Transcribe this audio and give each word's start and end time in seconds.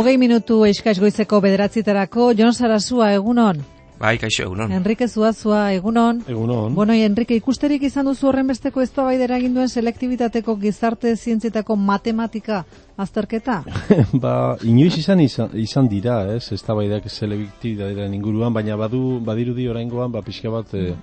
Hogei 0.00 0.16
minutu 0.16 0.62
eskaiz 0.64 0.94
goizeko 0.96 1.42
bederatziterako, 1.44 2.30
Jon 2.32 2.54
Sarasua, 2.56 3.10
egunon? 3.12 3.58
Bai, 4.00 4.14
kaixo, 4.16 4.46
egunon. 4.46 4.70
Enrique 4.72 5.04
Zuazua, 5.12 5.74
egunon? 5.76 6.22
Egunon. 6.24 6.72
Bueno, 6.72 6.94
Enrique, 6.96 7.36
ikusterik 7.36 7.82
izan 7.84 8.08
duzu 8.08 8.30
horren 8.30 8.48
besteko 8.48 8.80
ez 8.80 8.88
baidera 8.96 9.36
eginduen 9.36 9.68
selektibitateko 9.68 10.54
gizarte 10.62 11.12
zientzietako 11.16 11.76
matematika 11.76 12.62
azterketa? 12.96 13.58
ba, 14.24 14.56
inoiz 14.64 14.96
izan, 15.02 15.20
izan, 15.20 15.52
izan 15.52 15.92
dira, 15.92 16.22
ez, 16.32 16.46
ez 16.48 16.62
da 16.64 16.78
selektibitatearen 17.04 18.14
inguruan, 18.14 18.54
baina 18.54 18.80
badu, 18.80 19.20
badirudi 19.20 19.68
oraingoan, 19.68 20.10
ba, 20.16 20.22
pixka 20.22 20.48
bat, 20.48 20.72
e, 20.72 20.94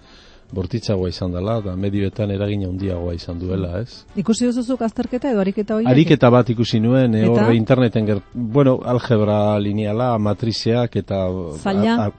bortitzagoa 0.52 1.09
izan 1.09 1.34
dela, 1.36 1.59
da 1.61 1.75
medioetan 1.75 2.32
eragin 2.32 2.63
handiagoa 2.70 3.13
izan 3.18 3.39
duela, 3.39 3.82
ez? 3.82 4.04
Ikusi 4.16 4.48
duzuzuk 4.48 4.81
azterketa 4.88 5.31
edo 5.31 5.41
ariketa 5.43 5.75
hori? 5.75 5.88
Ariketa 5.91 6.31
bat 6.31 6.49
ikusi 6.49 6.80
nuen, 6.80 7.16
e, 7.16 7.26
horre 7.27 7.55
interneten, 7.58 8.08
ger, 8.08 8.23
bueno, 8.34 8.77
algebra 8.86 9.58
lineala, 9.59 10.13
matrizeak, 10.17 10.95
eta... 11.03 11.25
Zaila? 11.62 12.12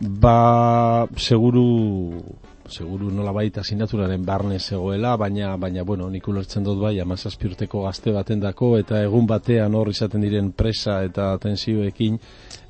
ba, 0.00 1.06
seguru 1.16 2.22
seguru 2.68 3.10
nola 3.12 3.32
baita 3.32 3.62
sinaturaren 3.64 4.24
barne 4.24 4.58
zegoela, 4.58 5.16
baina, 5.16 5.56
baina 5.56 5.82
bueno, 5.84 6.08
nik 6.10 6.26
ulertzen 6.28 6.64
dut 6.64 6.80
bai, 6.80 6.98
amazazpi 7.00 7.48
urteko 7.50 7.82
gazte 7.84 8.12
baten 8.12 8.40
dako, 8.40 8.74
eta 8.78 9.02
egun 9.04 9.26
batean 9.26 9.74
hor 9.74 9.90
izaten 9.90 10.22
diren 10.24 10.50
presa 10.52 11.02
eta 11.04 11.32
tensioekin, 11.42 12.18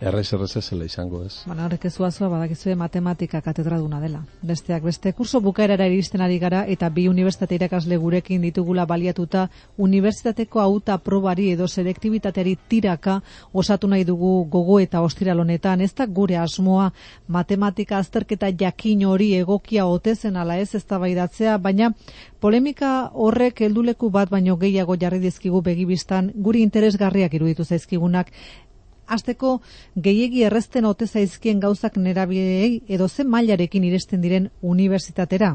errez 0.01 0.27
errez 0.35 0.51
zela 0.61 0.85
izango 0.85 1.23
ez. 1.25 1.45
Bueno, 1.47 1.65
horrek 1.65 1.85
ez 1.87 1.95
zuazua 1.95 2.29
badakizue 2.29 2.75
matematika 2.75 3.41
katedraduna 3.41 4.01
dela. 4.01 4.25
Besteak 4.43 4.83
beste, 4.83 5.13
kurso 5.13 5.41
bukaerara 5.41 5.87
iristen 5.87 6.21
ari 6.21 6.39
gara, 6.39 6.65
eta 6.67 6.89
bi 6.91 7.07
unibertsitate 7.09 7.55
irakasle 7.55 7.97
gurekin 7.97 8.43
ditugula 8.43 8.87
baliatuta, 8.87 9.49
unibertsitateko 9.79 10.61
auta 10.61 10.99
probari 10.99 11.51
edo 11.53 11.69
selektibitateari 11.69 12.57
tiraka 12.69 13.21
osatu 13.53 13.89
nahi 13.89 14.05
dugu 14.05 14.45
gogo 14.51 14.81
eta 14.81 15.01
ostiralonetan, 15.03 15.81
ez 15.81 15.93
da 15.95 16.07
gure 16.07 16.37
asmoa 16.37 16.91
matematika 17.29 17.99
azterketa 17.99 18.51
jakin 18.61 19.07
hori 19.07 19.35
egokia 19.39 19.84
otezen 19.87 20.37
ala 20.37 20.59
ez 20.59 20.75
eztabaidatzea, 20.75 21.59
baina 21.59 21.93
polemika 22.41 23.11
horrek 23.13 23.61
helduleku 23.61 24.11
bat 24.11 24.31
baino 24.31 24.57
gehiago 24.57 24.97
jarri 25.01 25.19
dizkigu 25.19 25.63
begibistan 25.63 26.33
guri 26.35 26.63
interesgarriak 26.63 27.35
iruditu 27.35 27.65
zaizkigunak 27.65 28.31
Azteko 29.07 29.59
gehiegi 30.01 30.45
errezten 30.49 30.87
ote 30.89 31.07
zaizkien 31.07 31.61
gauzak 31.61 31.97
nerabiei 32.01 32.81
edo 32.89 33.09
zen 33.09 33.29
mailarekin 33.29 33.85
iresten 33.85 34.23
diren 34.25 34.49
unibertsitatera. 34.63 35.51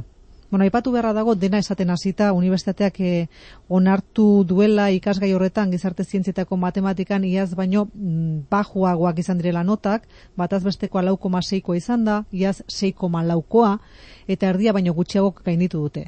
Bueno, 0.50 0.64
aipatu 0.64 0.92
beharra 0.92 1.14
dago 1.14 1.36
dena 1.38 1.60
esaten 1.62 1.92
hasita 1.94 2.32
unibertsitateak 2.34 2.96
eh, 3.06 3.28
onartu 3.70 4.44
duela 4.50 4.88
ikasgai 4.90 5.30
horretan 5.38 5.70
gizarte 5.70 6.04
zientzietako 6.04 6.58
matematikan 6.58 7.24
iaz 7.24 7.54
baino 7.54 7.86
mm, 7.94 8.48
bajuagoak 8.50 9.20
izan 9.22 9.38
direla 9.38 9.64
notak, 9.64 10.08
bataz 10.36 10.64
besteko 10.66 11.04
4,6koa 11.06 11.78
izan 11.78 12.06
da, 12.06 12.24
iaz 12.32 12.64
6,4koa 12.66 13.76
eta 14.28 14.50
erdia 14.50 14.74
baino 14.74 14.98
gutxiagok 14.98 15.44
gainditu 15.46 15.86
dute 15.86 16.08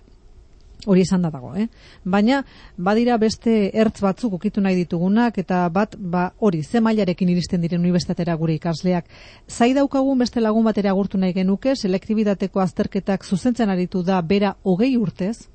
hori 0.86 1.02
esan 1.02 1.22
da 1.22 1.30
dago, 1.30 1.54
eh? 1.56 1.68
Baina, 2.04 2.42
badira 2.78 3.18
beste 3.22 3.70
ertz 3.74 4.02
batzuk 4.02 4.34
ukitu 4.40 4.62
nahi 4.62 4.76
ditugunak, 4.76 5.38
eta 5.38 5.64
bat, 5.70 5.96
ba, 5.98 6.32
hori, 6.40 6.64
ze 6.64 6.82
mailarekin 6.82 7.30
iristen 7.30 7.62
diren 7.62 7.82
unibertsitatera 7.82 8.36
gure 8.36 8.56
ikasleak. 8.58 9.10
Zai 9.48 9.74
daukagun 9.78 10.20
beste 10.20 10.42
lagun 10.42 10.66
batera 10.66 10.92
agurtu 10.92 11.18
nahi 11.18 11.34
genuke, 11.34 11.76
selektibitateko 11.76 12.60
azterketak 12.60 13.26
zuzentzen 13.26 13.70
aritu 13.70 14.04
da 14.04 14.22
bera 14.22 14.56
hogei 14.64 14.96
urtez, 14.98 15.48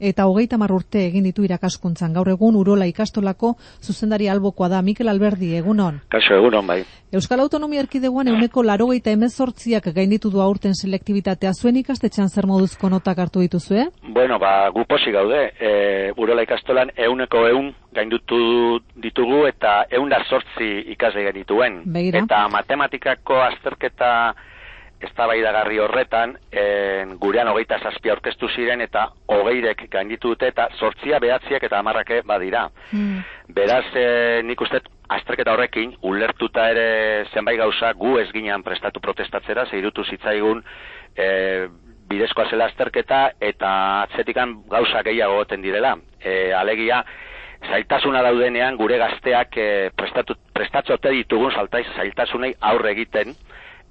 eta 0.00 0.26
hogeita 0.26 0.58
mar 0.58 0.72
urte 0.72 1.04
egin 1.06 1.24
ditu 1.28 1.44
irakaskuntzan. 1.44 2.12
Gaur 2.14 2.30
egun 2.32 2.56
Urola 2.56 2.86
ikastolako 2.86 3.54
zuzendari 3.82 4.28
albokoa 4.28 4.68
da 4.68 4.82
Mikel 4.82 5.08
Alberdi, 5.08 5.54
egunon. 5.56 6.00
Kaso 6.08 6.34
egunon 6.34 6.66
bai. 6.66 6.82
Euskal 7.12 7.40
Autonomia 7.40 7.80
Erkidegoan 7.80 8.28
euneko 8.28 8.62
larogeita 8.62 9.10
emezortziak 9.10 9.90
gainditu 9.96 10.30
du 10.30 10.42
aurten 10.44 10.74
selektibitatea 10.74 11.54
zuen 11.54 11.78
ikastetxean 11.80 12.28
zer 12.28 12.46
moduzko 12.46 12.90
notak 12.92 13.18
hartu 13.18 13.40
dituzue? 13.40 13.86
Bueno, 14.02 14.38
ba, 14.38 14.68
guposi 14.74 15.12
gaude. 15.14 15.40
E, 15.58 16.12
Urola 16.16 16.44
ikastolan 16.44 16.92
euneko 16.96 17.46
eun 17.48 17.72
gaindutu 17.94 18.80
ditugu 19.00 19.46
eta 19.48 19.86
eun 19.90 20.12
da 20.12 20.20
sortzi 20.28 20.68
ikasle 20.92 21.24
genituen. 21.30 21.82
Begira. 21.86 22.22
Eta 22.26 22.44
matematikako 22.52 23.40
azterketa 23.48 24.12
eztabaidagarri 25.00 25.78
horretan, 25.78 26.34
en, 26.50 27.14
gurean 27.22 27.48
hogeita 27.52 27.78
zazpia 27.78 28.16
orkestu 28.16 28.48
ziren 28.50 28.80
eta 28.82 29.06
hogeirek 29.30 29.84
gainditu 29.92 30.34
dute 30.34 30.48
eta 30.50 30.68
sortzia 30.78 31.20
behatziak 31.22 31.62
eta 31.68 31.78
amarrake 31.78 32.22
badira. 32.26 32.66
Hmm. 32.90 33.20
Beraz, 33.54 33.84
e, 33.94 34.42
nik 34.44 34.60
uste, 34.60 34.82
azterketa 35.08 35.54
horrekin, 35.54 35.94
ulertuta 36.02 36.68
ere 36.72 36.88
zenbait 37.32 37.58
gauza 37.60 37.92
gu 37.96 38.18
ez 38.20 38.28
ginean 38.32 38.64
prestatu 38.66 39.00
protestatzera, 39.00 39.66
zeirutu 39.70 40.04
zitzaigun 40.04 40.64
e, 41.16 41.28
bidezkoa 42.08 42.48
zela 42.50 42.68
azterketa 42.68 43.22
eta 43.40 43.70
atzetikan 44.02 44.58
gauza 44.68 45.02
gehiago 45.06 45.40
goten 45.42 45.62
direla. 45.62 45.94
E, 46.20 46.52
alegia, 46.56 47.02
zailtasuna 47.66 48.22
daudenean 48.22 48.76
gure 48.78 48.98
gazteak 48.98 49.56
e, 49.58 49.68
prestatu, 49.96 50.36
prestatzote 50.54 51.12
ditugun 51.14 51.54
zailtasunei 51.54 52.54
aurre 52.60 52.92
egiten, 52.96 53.34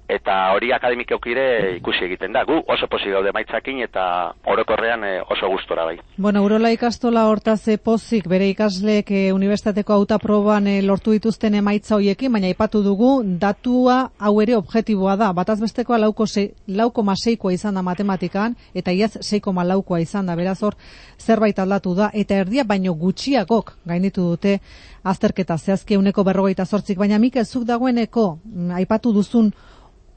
eta 0.08 0.34
hori 0.54 0.72
akademikokire 0.72 1.76
ikusi 1.76 2.06
egiten 2.06 2.32
da. 2.32 2.44
Gu 2.48 2.62
oso 2.72 2.88
posi 2.88 3.10
gaude 3.12 3.32
maitzakin 3.36 3.82
eta 3.84 4.04
orokorrean 4.48 5.04
eh, 5.04 5.20
oso 5.20 5.50
gustora 5.52 5.84
bai. 5.84 5.98
Bueno, 6.16 6.42
Urola 6.44 6.70
ikastola 6.72 7.26
hortaz 7.28 7.60
pozik 7.84 8.28
bere 8.28 8.48
ikasleek 8.48 9.10
e, 9.12 9.22
unibertsitateko 9.36 9.92
auta 9.92 10.18
proban 10.18 10.66
eh, 10.66 10.80
lortu 10.82 11.12
dituzten 11.12 11.58
emaitza 11.60 11.98
hoiekin, 11.98 12.32
baina 12.32 12.48
aipatu 12.48 12.82
dugu 12.82 13.10
datua 13.40 13.98
hau 14.18 14.34
ere 14.40 14.56
objektiboa 14.56 15.16
da. 15.20 15.32
Bataz 15.36 15.60
bestekoa 15.60 16.00
lauko, 16.00 16.26
se, 16.26 16.48
lauko 16.66 17.04
maseikoa 17.04 17.52
izan 17.52 17.76
da 17.76 17.84
matematikan 17.84 18.56
eta 18.74 18.92
iaz 18.96 19.18
seiko 19.20 19.52
malaukoa 19.52 20.00
izan 20.00 20.26
da. 20.26 20.36
Beraz 20.38 20.62
hor 20.62 20.78
zerbait 21.20 21.58
aldatu 21.58 21.94
da 21.94 22.10
eta 22.14 22.40
erdia 22.46 22.64
baino 22.64 22.94
gutxiagok 22.94 23.74
gainditu 23.84 24.30
dute 24.32 24.58
azterketa 25.04 25.58
zehazki 25.58 25.96
uneko 25.96 26.24
berrogeita 26.24 26.64
zortzik. 26.64 26.98
Baina 26.98 27.18
Mikel, 27.18 27.44
zuk 27.44 27.64
dagoeneko 27.68 28.38
mm, 28.44 28.70
aipatu 28.80 29.12
duzun 29.12 29.52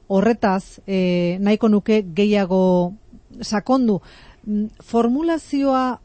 horretaz 0.08 0.80
e, 0.86 1.38
nahiko 1.40 1.68
nuke 1.68 2.02
gehiago 2.14 2.94
sakondu. 3.40 4.00
Mm, 4.46 4.66
formulazioa, 4.82 6.00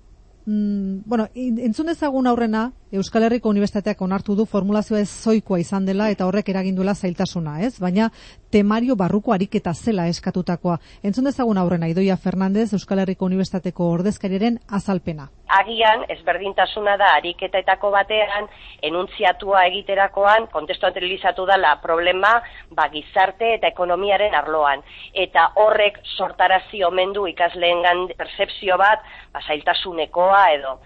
mm, 0.46 1.04
bueno, 1.06 1.28
entzun 1.34 1.90
ezagun 1.90 2.28
aurrena, 2.28 2.72
Euskal 2.88 3.26
Herriko 3.28 3.52
Unibertsitateak 3.52 4.00
onartu 4.06 4.32
du 4.40 4.46
formulazioa 4.48 5.02
ez 5.04 5.10
zoikoa 5.12 5.58
izan 5.60 5.84
dela 5.90 6.06
eta 6.08 6.24
horrek 6.24 6.48
eraginduela 6.54 6.94
zailtasuna, 6.96 7.58
ez? 7.68 7.74
Baina 7.84 8.08
temario 8.50 8.96
barruko 8.96 9.34
ariketa 9.36 9.74
zela 9.76 10.06
eskatutakoa. 10.08 10.78
Entzun 11.04 11.28
dezagun 11.28 11.60
aurrena 11.60 11.92
Idoia 11.92 12.16
Fernandez 12.16 12.72
Euskal 12.72 13.04
Herriko 13.04 13.28
Unibertsitateko 13.28 13.90
ordezkariaren 13.98 14.62
azalpena. 14.80 15.28
Agian 15.60 16.08
ezberdintasuna 16.16 16.96
da 16.96 17.12
ariketetako 17.20 17.92
batean 17.92 18.48
enuntziatua 18.82 19.68
egiterakoan 19.68 20.48
kontestu 20.56 20.88
anterializatu 20.88 21.44
dela 21.46 21.76
problema 21.84 22.38
ba, 22.72 22.88
gizarte 22.88 23.58
eta 23.60 23.68
ekonomiaren 23.68 24.36
arloan 24.36 24.88
eta 25.14 25.50
horrek 25.60 26.06
sortarazi 26.16 26.88
omendu 26.88 27.28
ikasleengan 27.28 28.14
percepzio 28.16 28.80
bat 28.80 29.04
ba, 29.34 29.44
zailtasunekoa 29.44 30.46
edo 30.56 30.80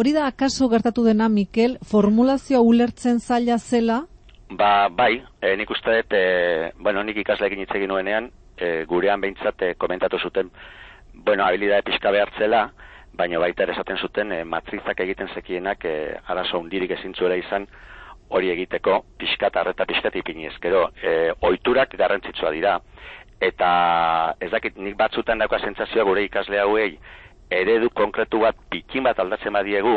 Hori 0.00 0.14
da 0.16 0.22
akaso 0.30 0.70
gertatu 0.72 1.02
dena, 1.04 1.26
Mikel, 1.28 1.74
formulazioa 1.84 2.62
ulertzen 2.64 3.18
zaila 3.20 3.58
zela? 3.58 3.98
Ba, 4.48 4.88
bai, 4.88 5.18
e, 5.42 5.50
nik 5.60 5.68
uste 5.74 5.92
dut, 5.98 6.14
e, 6.16 6.70
bueno, 6.80 7.02
nik 7.04 7.18
ikasleekin 7.20 7.60
hitz 7.60 7.74
egin 7.76 7.92
nuenean, 7.92 8.30
e, 8.56 8.86
gurean 8.88 9.20
behintzat 9.20 9.66
komentatu 9.76 10.16
zuten, 10.24 10.48
bueno, 11.12 11.44
habilidade 11.44 11.84
pixka 11.90 12.14
behartzela, 12.16 12.62
baina 13.12 13.42
baita 13.44 13.66
ere 13.66 13.76
esaten 13.76 14.00
zuten, 14.00 14.32
e, 14.32 14.40
matrizak 14.48 15.04
egiten 15.04 15.28
zekienak, 15.34 15.84
e, 15.84 16.16
arazo 16.32 16.64
hundirik 16.64 16.96
ezin 16.96 17.12
zuela 17.12 17.36
izan, 17.36 17.68
hori 18.30 18.54
egiteko, 18.56 19.02
pixkat, 19.20 19.60
arreta 19.60 19.84
pixkat 19.84 20.16
ipini 20.16 20.48
ezkero, 20.48 20.86
e, 21.02 21.16
oiturak 21.52 22.00
garrantzitsua 22.00 22.56
dira, 22.56 22.78
eta 23.52 23.70
ez 24.40 24.48
dakit, 24.48 24.80
nik 24.80 24.96
batzutan 24.96 25.44
dauka 25.44 25.60
sentsazioa 25.60 26.08
gure 26.08 26.24
ikasle 26.24 26.64
hauei, 26.64 26.94
eredu 27.50 27.90
konkretu 27.94 28.40
bat 28.44 28.56
pikin 28.70 29.04
bat 29.04 29.18
aldatzen 29.18 29.52
badiegu, 29.52 29.96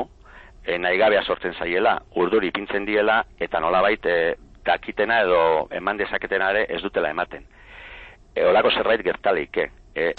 e, 0.65 0.77
nahi 0.77 0.97
gabea 0.97 1.23
sortzen 1.23 1.53
zaiela, 1.59 1.99
urduri 2.15 2.49
ipintzen 2.49 2.85
diela, 2.85 3.21
eta 3.39 3.59
nolabait 3.59 4.05
e, 4.05 4.17
dakitena 4.65 5.21
edo 5.25 5.67
eman 5.71 5.99
dezaketena 5.99 6.49
ere 6.55 6.65
ez 6.69 6.81
dutela 6.81 7.11
ematen. 7.11 7.45
E, 8.35 8.45
olako 8.45 8.71
zerbait 8.73 9.03
gertalik, 9.05 9.57
e, 9.57 9.69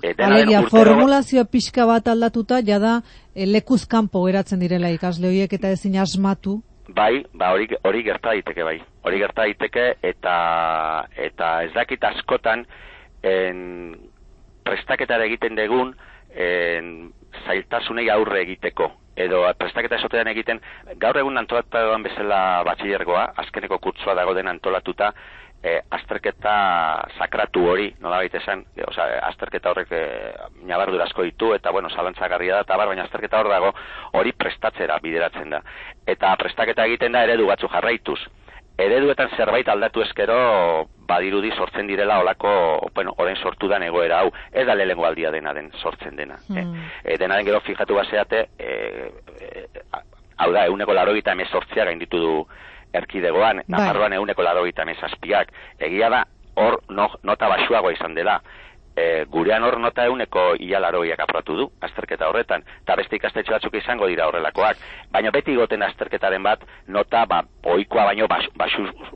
e, 0.03 0.15
Alegia, 0.23 0.63
formulazioa 0.71 1.45
pixka 1.51 1.87
bat 1.89 2.09
aldatuta, 2.09 2.61
jada 2.63 3.01
e, 3.35 3.47
lekuz 3.47 3.85
kanpo 3.91 4.25
geratzen 4.29 4.63
direla 4.63 4.93
ikasle 4.95 5.29
horiek 5.31 5.59
eta 5.59 5.75
ezin 5.75 5.99
asmatu. 5.99 6.61
Bai, 6.95 7.25
ba 7.33 7.51
hori, 7.55 7.67
hori 7.83 8.03
gerta 8.05 8.35
daiteke 8.35 8.65
bai. 8.65 8.77
Hori 9.09 9.19
gerta 9.23 9.47
daiteke 9.47 9.87
eta 10.05 10.35
eta 11.17 11.51
ez 11.65 11.73
dakit 11.73 12.05
askotan 12.05 12.67
en 13.25 13.95
prestaketara 14.65 15.25
egiten 15.25 15.57
degun 15.57 15.95
en 16.35 17.13
zailtasunei 17.47 18.11
aurre 18.11 18.43
egiteko. 18.43 18.93
edo 19.15 19.45
prestaketa 19.55 19.95
esotean 19.95 20.27
egiten, 20.27 20.59
gaur 20.99 21.15
egun 21.21 21.39
antolatuan 21.39 22.03
bezala 22.03 22.65
batxilergoa, 22.67 23.29
azkeneko 23.39 23.79
kurtsua 23.79 24.17
dago 24.19 24.33
den 24.35 24.49
antolatuta, 24.51 25.13
e, 25.65 25.81
azterketa 25.97 26.55
sakratu 27.17 27.65
hori, 27.71 27.89
nola 28.05 28.21
baita 28.21 28.39
esan, 28.41 28.65
e, 28.77 28.85
oza, 28.87 29.07
azterketa 29.31 29.73
horrek 29.73 29.93
e, 29.97 30.03
nabardu 30.69 31.01
asko 31.01 31.25
ditu, 31.25 31.53
eta 31.57 31.73
bueno, 31.73 31.91
zalantzagarria 31.91 32.59
da, 32.59 32.67
eta 32.67 32.79
bar, 32.81 32.91
baina 32.93 33.07
azterketa 33.09 33.41
hor 33.41 33.51
dago, 33.53 33.73
hori 34.21 34.35
prestatzera 34.37 34.99
bideratzen 35.03 35.57
da. 35.57 35.63
Eta 36.07 36.35
prestaketa 36.41 36.87
egiten 36.91 37.17
da 37.17 37.25
eredu 37.25 37.49
batzu 37.49 37.71
jarraituz. 37.73 38.21
Ereduetan 38.79 39.31
zerbait 39.37 39.69
aldatu 39.71 40.03
eskero 40.03 40.37
badirudi 41.07 41.53
sortzen 41.55 41.87
direla 41.87 42.19
olako, 42.19 42.51
bueno, 42.95 43.13
orain 43.23 43.37
sortu 43.37 43.69
da 43.69 43.79
egoera 43.87 44.21
hau, 44.21 44.33
ez 44.53 44.67
da 44.67 44.75
lehengo 44.75 45.05
aldia 45.07 45.31
dena 45.31 45.53
den 45.55 45.71
sortzen 45.79 46.17
dena. 46.17 46.35
Eh? 46.51 46.63
Hmm. 46.63 46.89
E, 47.05 47.17
dena 47.19 47.37
den 47.37 47.47
gero 47.47 47.61
fijatu 47.61 47.95
baseate, 47.95 48.49
e, 48.59 49.13
e, 49.41 49.67
hau 50.39 50.51
da, 50.53 50.67
euneko 50.67 50.95
laro 50.95 51.15
gita 51.15 51.33
emezortzia 51.33 51.85
gainditu 51.85 52.19
du 52.19 52.35
erkidegoan, 52.93 53.63
bai. 53.63 53.69
namarroan 53.69 54.13
euneko 54.19 54.43
laro 54.43 54.65
gita 54.65 54.83
emezazpiak, 54.83 55.53
egia 55.79 56.11
da, 56.11 56.25
hor 56.57 56.81
no, 56.89 57.11
nota 57.23 57.49
basuago 57.49 57.91
izan 57.95 58.15
dela, 58.15 58.41
e, 58.97 59.25
gurean 59.31 59.65
hor 59.65 59.79
nota 59.81 60.05
euneko 60.11 60.55
ialaroiak 60.61 61.21
apratu 61.21 61.57
du, 61.59 61.69
azterketa 61.83 62.29
horretan, 62.29 62.65
eta 62.83 62.97
beste 63.01 63.19
ikastetxe 63.19 63.55
batzuk 63.57 63.79
izango 63.81 64.09
dira 64.11 64.29
horrelakoak, 64.29 64.83
baina 65.13 65.33
beti 65.35 65.57
goten 65.59 65.83
azterketaren 65.83 66.43
bat, 66.43 66.65
nota 66.87 67.25
ba, 67.27 67.43
oikoa 67.75 68.07
baino 68.11 68.29
bas, 68.31 68.45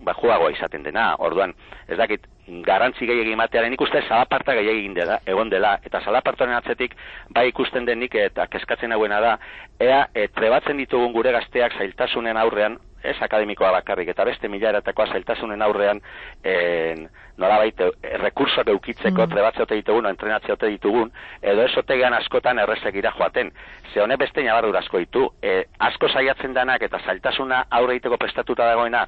bajuagoa 0.04 0.50
izaten 0.56 0.82
dena, 0.86 1.12
orduan, 1.18 1.54
ez 1.88 1.98
dakit, 1.98 2.26
garantzi 2.64 3.06
gehiagin 3.06 3.36
matearen 3.38 3.72
ikuste 3.72 4.02
salaparta 4.08 4.54
gehiagin 4.56 4.94
dela, 4.96 5.20
egon 5.26 5.50
dela, 5.50 5.76
eta 5.84 6.00
salapartaren 6.04 6.56
atzetik, 6.56 6.94
bai 7.34 7.48
ikusten 7.52 7.86
denik 7.86 8.14
eta 8.14 8.46
keskatzen 8.50 8.92
hauena 8.92 9.20
da, 9.20 9.38
ea, 9.80 10.04
e, 10.14 10.28
trebatzen 10.34 10.80
ditugun 10.80 11.12
gure 11.12 11.32
gazteak 11.36 11.76
zailtasunen 11.78 12.36
aurrean, 12.40 12.78
ez 13.04 13.16
akademikoa 13.22 13.70
bakarrik, 13.76 14.08
eta 14.10 14.24
beste 14.26 14.48
mila 14.50 14.72
eratakoa 14.72 15.06
zailtasunen 15.12 15.62
aurrean, 15.62 16.00
en, 16.44 17.06
nola 17.38 17.58
baita, 17.62 17.90
rekursoak 18.24 18.72
eukitzeko, 18.74 19.22
mm. 19.22 19.30
trebatze 19.32 19.62
ote 19.62 19.78
ditugun, 19.78 20.08
o 20.08 20.12
entrenatze 20.12 20.52
ote 20.52 20.70
ditugun, 20.72 21.12
edo 21.42 21.62
ez 21.62 21.74
otegean 21.78 22.16
askotan 22.16 22.58
errezegira 22.58 23.12
joaten. 23.14 23.52
Ze 23.92 24.02
hone 24.02 24.16
beste 24.18 24.42
nabardur 24.42 24.80
asko 24.80 24.98
ditu, 25.04 25.28
e, 25.42 25.62
asko 25.78 26.08
saiatzen 26.08 26.56
danak 26.56 26.82
eta 26.82 26.98
zailtasuna 27.04 27.66
aurre 27.70 27.98
egiteko 27.98 28.18
prestatuta 28.18 28.66
dagoena, 28.66 29.06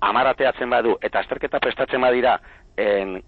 amarateatzen 0.00 0.70
badu, 0.70 0.96
eta 1.02 1.20
azterketa 1.20 1.60
prestatzen 1.60 2.00
badira, 2.00 2.38
en, 2.76 3.20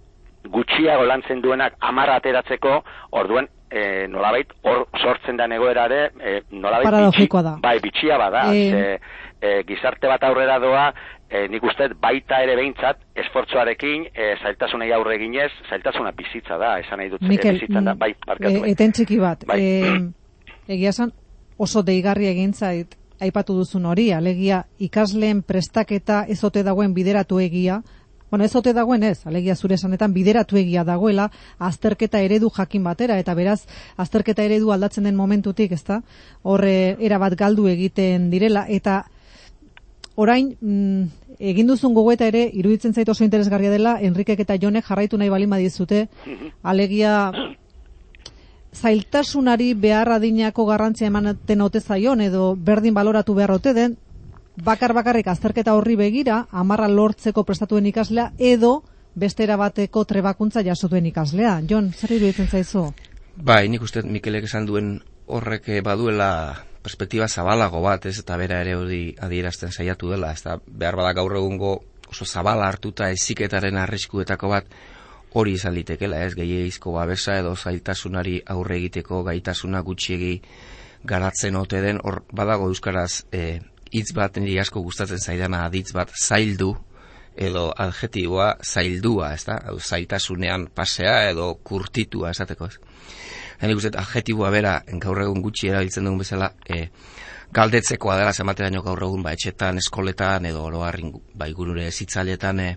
gutxiago 0.49 1.05
lantzen 1.05 1.43
duenak 1.43 1.75
amara 1.81 2.17
ateratzeko, 2.17 2.83
orduen 3.19 3.49
e, 3.71 4.06
nolabait 4.09 4.53
hor 4.65 4.87
sortzen 4.97 5.37
da 5.37 5.47
negoerare 5.47 6.11
e, 6.21 6.41
nolabait 6.50 6.89
bitxi, 7.19 7.29
da. 7.45 7.55
bai 7.62 7.79
bitxia 7.85 8.19
bada 8.19 8.45
e... 8.55 8.99
e, 9.41 9.62
gizarte 9.69 10.09
bat 10.09 10.25
aurrera 10.25 10.59
doa 10.62 10.87
e, 11.29 11.47
nik 11.53 11.65
uste 11.65 11.91
baita 12.00 12.41
ere 12.45 12.56
behintzat 12.56 13.03
esfortzuarekin 13.25 14.09
e, 14.15 14.31
zailtasunei 14.43 14.93
aurre 14.97 15.19
eginez 15.19 15.50
zailtasuna 15.69 16.12
bizitza 16.17 16.59
da 16.59 16.79
esan 16.81 17.03
nahi 17.03 17.12
dut 17.12 17.27
Mikel, 17.29 17.61
da 17.69 17.95
bai, 17.95 18.15
e, 18.15 18.39
bai. 18.39 18.71
eten 18.73 18.93
txiki 18.93 19.21
bat 19.21 19.45
bai. 19.47 19.61
e, 19.61 20.73
egia 20.79 20.93
san 20.93 21.12
oso 21.59 21.83
deigarri 21.83 22.31
egin 22.33 22.55
zait 22.55 22.97
aipatu 23.21 23.56
duzun 23.59 23.87
hori, 23.91 24.12
alegia 24.15 24.62
ikasleen 24.79 25.43
prestaketa 25.43 26.23
ezote 26.31 26.62
dagoen 26.62 26.93
bideratu 26.95 27.41
egia, 27.43 27.81
Bueno, 28.30 28.44
ez 28.44 28.54
ote 28.56 28.75
dagoen 28.76 29.02
ez, 29.02 29.26
alegia 29.26 29.56
zure 29.56 29.75
esanetan 29.78 30.12
bideratu 30.12 30.58
egia 30.60 30.84
dagoela, 30.84 31.30
azterketa 31.58 32.20
eredu 32.20 32.50
jakin 32.54 32.84
batera, 32.84 33.19
eta 33.19 33.34
beraz, 33.34 33.62
azterketa 33.96 34.44
eredu 34.44 34.72
aldatzen 34.72 35.08
den 35.08 35.16
momentutik, 35.16 35.72
ezta? 35.72 36.02
Horre, 36.42 36.96
erabat 37.00 37.38
galdu 37.40 37.69
egiten 37.69 38.28
direla, 38.30 38.66
eta 38.69 39.04
orain, 40.16 40.56
mm, 40.60 41.04
egin 41.38 41.70
duzun 41.70 41.94
gogoeta 41.94 42.26
ere, 42.26 42.50
iruditzen 42.52 42.92
zait 42.92 43.08
oso 43.08 43.25
interesgarria 43.25 43.70
dela, 43.70 43.96
Enrikek 44.02 44.40
eta 44.44 44.58
Jonek 44.60 44.84
jarraitu 44.84 45.16
nahi 45.16 45.30
balima 45.30 45.56
dizute, 45.56 46.08
alegia, 46.62 47.30
zailtasunari 48.75 49.72
behar 49.75 50.10
adinako 50.19 50.66
garrantzia 50.66 51.06
ematen 51.08 51.62
ote 51.62 51.80
zaion, 51.80 52.20
edo 52.20 52.54
berdin 52.56 52.94
baloratu 52.94 53.34
behar 53.34 53.54
ote 53.56 53.72
den, 53.75 53.96
bakar 54.64 54.94
bakarrik 54.94 55.28
azterketa 55.28 55.75
horri 55.75 55.96
begira, 55.96 56.46
amarra 56.50 56.88
lortzeko 56.88 57.44
prestatuen 57.44 57.87
ikaslea, 57.87 58.32
edo 58.38 58.82
beste 59.14 59.46
bateko 59.46 60.05
trebakuntza 60.05 60.62
jasotuen 60.62 61.06
ikaslea. 61.06 61.60
Jon, 61.69 61.93
zer 61.93 62.12
iruditzen 62.12 62.49
zaizu? 62.49 62.93
Bai, 63.37 63.69
nik 63.69 63.82
uste 63.82 64.02
Mikelek 64.02 64.44
esan 64.44 64.66
duen 64.66 65.00
horrek 65.26 65.69
baduela 65.84 66.56
perspektiba 66.82 67.28
zabalago 67.28 67.81
bat, 67.82 68.06
ez 68.06 68.19
eta 68.19 68.37
bera 68.37 68.60
ere 68.62 68.75
hori 68.76 69.14
adierazten 69.20 69.72
saiatu 69.72 70.10
dela, 70.10 70.32
ez 70.32 70.43
da 70.43 70.58
behar 70.66 70.96
bada 70.96 71.12
gaur 71.12 71.37
egungo 71.37 71.82
oso 72.08 72.25
zabala 72.25 72.69
hartuta 72.69 73.11
eziketaren 73.11 73.76
arriskuetako 73.76 74.49
bat 74.49 74.70
hori 75.37 75.58
izan 75.58 75.75
litekela, 75.75 76.22
ez 76.25 76.34
gehiagizko 76.34 76.94
babesa 76.94 77.38
edo 77.43 77.54
zailtasunari 77.56 78.38
aurre 78.46 78.78
egiteko 78.78 79.22
gaitasuna 79.26 79.82
gutxiegi 79.84 80.40
garatzen 81.04 81.56
ote 81.56 81.82
den, 81.84 82.00
hor 82.02 82.22
badago 82.32 82.70
euskaraz 82.72 83.25
e, 83.32 83.61
hitz 83.93 84.12
bat 84.17 84.37
niri 84.40 84.58
asko 84.61 84.82
gustatzen 84.85 85.20
zaidana 85.20 85.64
aditz 85.67 85.93
bat 85.96 86.12
zaildu 86.14 86.75
edo 87.38 87.69
adjetiboa 87.76 88.56
zaildua, 88.64 89.32
ez 89.35 89.44
da? 89.46 89.58
zaitasunean 89.79 90.69
pasea 90.75 91.31
edo 91.31 91.52
kurtitua 91.64 92.32
esateko, 92.35 92.67
ez? 92.67 92.79
Hene 93.62 93.75
guztet, 93.75 93.96
adjetiboa 93.99 94.50
bera, 94.55 94.75
gaur 95.02 95.23
egun 95.23 95.43
gutxi 95.43 95.70
erabiltzen 95.70 96.06
dugun 96.06 96.23
bezala, 96.23 96.52
e, 96.67 96.88
galdetzekoa 97.55 98.19
dela 98.19 98.32
zemate 98.35 98.67
daño 98.67 98.82
gaur 98.87 99.02
egun, 99.06 99.23
ba, 99.23 99.35
etxetan, 99.38 99.79
eskoletan, 99.82 100.46
edo 100.50 100.64
oroarrin, 100.67 101.14
ba, 101.35 101.49
igurure 101.50 101.88
zitzailetan, 101.90 102.61
e, 102.61 102.70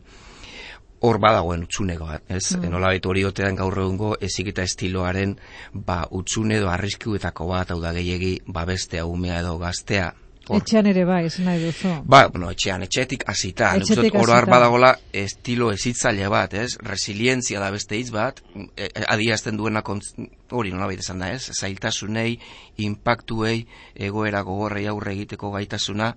hor 1.01 1.17
badagoen 1.21 1.65
utxuneko, 1.65 2.09
ez? 2.29 2.55
Mm. 2.55 2.69
Nola 2.73 2.93
hori 3.09 3.23
otean 3.25 3.57
gaur 3.57 3.77
egungo 3.81 4.15
ezik 4.21 4.51
eta 4.53 4.65
estiloaren 4.69 5.35
ba, 5.73 6.03
utxune 6.11 6.59
edo 6.61 6.69
arriskuetako 6.69 7.47
bat, 7.49 7.73
hau 7.73 7.81
da 7.81 7.93
gehiegi, 7.97 8.35
ba, 8.47 8.65
beste 8.69 9.01
umea 9.01 9.39
edo 9.41 9.57
gaztea, 9.61 10.11
Etxean 10.49 10.87
ere 10.89 11.03
bai, 11.05 11.25
esan 11.27 11.45
nahi 11.45 11.59
duzu. 11.61 11.91
Ba, 12.09 12.23
bueno, 12.33 12.49
etxean, 12.49 12.81
etxetik 12.81 13.27
azita. 13.29 13.75
Etxetik 13.77 14.15
azita. 14.15 14.21
Oro 14.23 14.49
badagola 14.49 14.95
estilo 15.13 15.69
ezitzaile 15.71 16.27
bat, 16.33 16.55
ez? 16.57 16.79
Resilientzia 16.81 17.61
da 17.61 17.69
beste 17.71 17.99
hitz 17.99 18.09
bat, 18.11 18.41
e, 18.57 18.89
e 18.89 19.05
adiazten 19.05 19.57
duena 19.57 19.83
hori 19.85 20.73
nola 20.73 20.89
baita 20.89 21.13
da, 21.13 21.29
ez? 21.29 21.53
Zailtasunei, 21.53 22.39
impactuei, 22.77 23.67
egoera 23.95 24.41
gogorrei 24.41 24.87
aurre 24.87 25.13
egiteko 25.13 25.51
gaitasuna. 25.51 26.15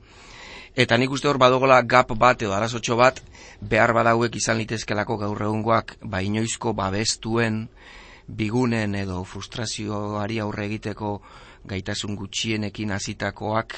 Eta 0.75 0.97
nik 0.99 1.13
uste 1.13 1.29
hor 1.29 1.39
badogola 1.39 1.83
gap 1.83 2.17
bat 2.19 2.43
edo 2.43 2.55
arazotxo 2.57 2.97
bat, 2.97 3.21
behar 3.61 3.93
badauek 3.93 4.35
izan 4.41 4.59
litezkelako 4.59 5.19
gaur 5.21 5.43
egungoak, 5.43 5.99
ba 6.03 6.23
inoizko 6.25 6.73
babestuen, 6.73 7.69
bigunen 8.27 8.95
edo 8.97 9.23
frustrazioari 9.29 10.41
aurre 10.41 10.65
egiteko 10.65 11.19
gaitasun 11.69 12.17
gutxienekin 12.17 12.91
hasitakoak 12.91 13.77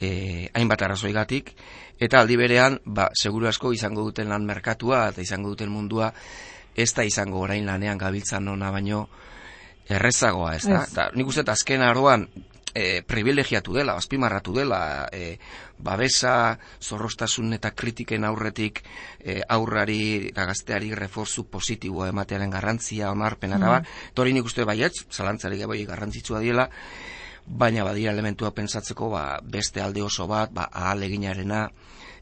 e, 0.00 0.48
hainbat 0.54 0.82
arrazoigatik 0.82 1.54
eta 2.00 2.20
aldi 2.20 2.36
berean 2.36 2.80
ba 2.84 3.08
seguru 3.14 3.48
asko 3.48 3.72
izango 3.72 4.04
duten 4.04 4.28
lan 4.28 4.44
merkatua 4.44 5.08
eta 5.12 5.24
izango 5.24 5.54
duten 5.54 5.70
mundua 5.72 6.12
ez 6.76 6.92
da 6.94 7.04
izango 7.04 7.40
orain 7.40 7.64
lanean 7.66 7.98
gabiltzan 7.98 8.48
ona 8.48 8.70
baino 8.70 9.06
errezagoa, 9.88 10.56
ez 10.56 10.66
da? 10.66 10.82
Eta 10.84 11.08
nik 11.14 11.28
uste 11.30 11.44
azken 11.48 11.82
aroan 11.86 12.26
e, 12.76 13.02
privilegiatu 13.06 13.72
dela, 13.76 13.96
azpimarratu 13.96 14.52
dela, 14.56 14.80
e, 15.12 15.38
babesa, 15.78 16.58
zorrostasun 16.82 17.56
eta 17.56 17.72
kritiken 17.72 18.26
aurretik 18.28 18.82
e, 19.20 19.40
aurrari 19.48 20.28
eta 20.32 20.46
gazteari 20.50 20.92
reforzu 20.98 21.46
positiboa 21.52 22.10
ematearen 22.12 22.52
garrantzia, 22.52 23.10
onarpena, 23.14 23.60
mm. 23.62 24.12
tori 24.14 24.36
nik 24.36 24.48
uste 24.50 24.66
baietz, 24.68 25.06
zalantzari 25.10 25.62
gabai 25.62 25.84
garrantzitsua 25.88 26.42
diela, 26.44 26.68
baina 27.46 27.84
badira 27.84 28.12
elementua 28.12 28.50
pentsatzeko 28.54 29.10
ba, 29.10 29.26
beste 29.42 29.80
alde 29.80 30.02
oso 30.02 30.26
bat, 30.26 30.52
ba, 30.52 30.68
ahal 30.72 31.04
eginarena, 31.06 31.66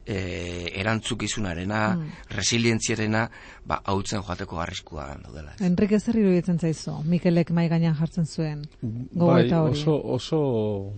e, 0.05 0.69
erantzukizunarena, 0.79 1.95
mm. 1.95 2.11
resilientziarena, 2.37 3.25
ba, 3.65 3.79
hautzen 3.89 4.21
joateko 4.25 4.59
arriskua 4.61 5.07
daudela. 5.23 5.55
Enrique 5.65 5.99
zer 5.99 6.19
iruditzen 6.21 6.59
zaizu, 6.61 6.99
Mikelek 7.09 7.51
mai 7.57 7.65
gainean 7.71 7.97
jartzen 7.97 8.29
zuen 8.29 8.61
bai, 8.81 9.47
hori. 9.49 9.79
Oso, 9.79 9.97
oso 10.17 10.41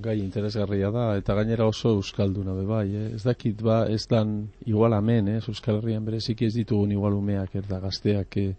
gai 0.03 0.17
interesgarria 0.19 0.91
da, 0.91 1.09
eta 1.21 1.37
gainera 1.39 1.69
oso 1.71 1.95
euskalduna 1.95 2.55
be 2.57 2.65
bai, 2.67 2.87
eh? 2.91 3.05
ez 3.15 3.23
dakit 3.23 3.63
ba, 3.63 3.85
ez 3.87 4.03
dan 4.11 4.41
igual 4.65 4.97
amen, 4.97 5.31
eh? 5.37 5.39
Euskal 5.47 5.79
Herrian 5.79 6.05
bereziki 6.05 6.49
ez 6.49 6.55
ditugun 6.59 6.91
igual 6.91 7.15
umeak, 7.15 7.55
erda 7.55 7.79
gazteak, 7.83 8.37
eh? 8.43 8.51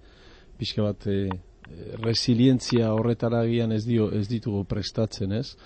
pixka 0.58 0.88
bat, 0.88 1.10
eh? 1.12 1.28
Resilientzia 2.02 2.92
horretara 2.94 3.44
gian 3.46 3.72
ez 3.72 3.84
dio 3.86 4.10
ez 4.14 4.26
ditugu 4.28 4.64
prestatzen, 4.64 5.32
ez? 5.32 5.56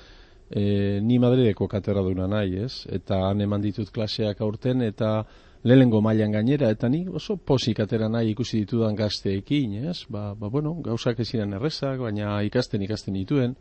E, 0.51 1.01
ni 1.01 1.19
Madrideko 1.19 1.69
katedraduna 1.69 2.27
nahi, 2.29 2.59
ez? 2.65 2.85
Eta 2.93 3.23
han 3.29 3.41
eman 3.41 3.63
ditut 3.63 3.91
klaseak 3.91 4.41
aurten 4.41 4.83
eta 4.83 5.23
lehengo 5.65 6.01
mailan 6.03 6.33
gainera 6.35 6.69
eta 6.75 6.89
ni 6.89 7.07
oso 7.09 7.37
posik 7.37 7.81
atera 7.81 8.09
nahi 8.09 8.33
ikusi 8.33 8.65
ditudan 8.65 8.97
gazteekin, 8.99 9.79
ez? 9.89 10.03
Ba, 10.11 10.35
ba 10.35 10.49
bueno, 10.49 10.75
gauzak 10.83 11.21
ez 11.21 11.31
errezak, 11.35 11.99
baina 12.01 12.43
ikasten 12.43 12.83
ikasten 12.83 13.15
dituen 13.15 13.57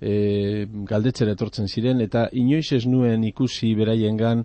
e, 0.00 0.66
galdetzera 0.88 1.34
etortzen 1.34 1.68
ziren, 1.68 2.00
eta 2.00 2.28
inoiz 2.32 2.72
ez 2.72 2.84
nuen 2.86 3.24
ikusi 3.24 3.74
beraiengan 3.78 4.44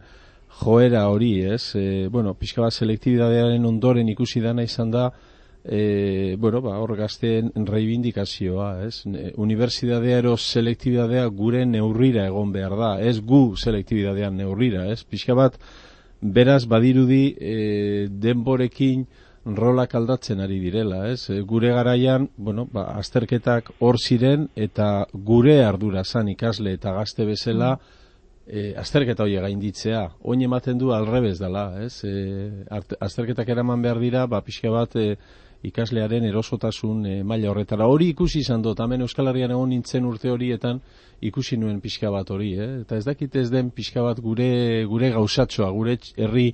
joera 0.61 1.07
hori, 1.09 1.33
ez? 1.45 1.75
E, 1.75 2.07
bueno, 2.09 2.33
pixka 2.37 2.61
bat 2.61 2.73
selektibidadearen 2.73 3.65
ondoren 3.65 4.09
ikusi 4.09 4.41
dana 4.41 4.65
izan 4.65 4.91
da, 4.93 5.09
e, 5.63 6.35
bueno, 6.37 6.61
ba, 6.61 6.77
hor 6.79 6.95
gazteen 6.97 7.51
reivindikazioa, 7.55 8.83
ez? 8.85 9.03
Unibertsidadea 9.39 10.19
ero 10.19 10.35
selektibidadea 10.37 11.25
gure 11.27 11.65
neurrira 11.65 12.27
egon 12.27 12.51
behar 12.51 12.75
da, 12.79 12.93
ez 13.01 13.19
gu 13.21 13.55
selektibidadean 13.57 14.37
neurrira, 14.37 14.87
ez? 14.91 15.03
Pixka 15.07 15.35
bat, 15.37 15.59
beraz 16.21 16.65
badirudi 16.67 17.35
e, 17.39 18.07
denborekin 18.09 19.05
rolak 19.45 19.95
aldatzen 19.95 20.39
ari 20.43 20.59
direla, 20.59 21.05
ez? 21.11 21.29
E, 21.31 21.41
gure 21.47 21.71
garaian, 21.75 22.29
bueno, 22.35 22.67
ba, 22.71 22.89
azterketak 22.99 23.71
hor 23.79 23.99
ziren 23.99 24.49
eta 24.55 25.07
gure 25.13 25.61
ardura 25.63 26.03
zan 26.03 26.31
ikasle 26.31 26.75
eta 26.75 26.93
gazte 26.95 27.27
bezala 27.27 27.77
e, 28.47 28.73
azterketa 28.79 29.23
hori 29.23 29.39
gainditzea. 29.39 30.03
Oin 30.23 30.43
ematen 30.43 30.77
du 30.79 30.91
alrebez 30.91 31.37
dela, 31.39 31.69
ez? 31.83 32.03
E, 32.03 32.65
azterketak 32.99 33.49
eraman 33.49 33.81
behar 33.81 33.99
dira, 34.03 34.25
ba, 34.27 34.43
pixka 34.43 34.71
bat, 34.71 34.95
e, 34.95 35.17
ikaslearen 35.63 36.25
erosotasun 36.27 37.05
e, 37.05 37.15
maila 37.23 37.51
horretara. 37.51 37.87
Hori 37.87 38.09
ikusi 38.11 38.41
izan 38.43 38.61
dut, 38.65 38.79
hemen 38.83 39.05
Euskal 39.05 39.31
Herrian 39.31 39.53
egon 39.55 39.71
nintzen 39.71 40.05
urte 40.05 40.31
horietan 40.31 40.81
ikusi 41.23 41.57
nuen 41.57 41.79
pixka 41.83 42.11
bat 42.11 42.29
hori, 42.35 42.53
eh? 42.59 42.69
eta 42.83 42.99
ez 42.99 43.05
dakit 43.07 43.35
ez 43.39 43.49
den 43.51 43.71
pixka 43.71 44.03
bat 44.03 44.19
gure, 44.19 44.83
gure 44.91 45.11
gauzatxoa, 45.15 45.69
gure 45.71 45.97
herri 46.17 46.49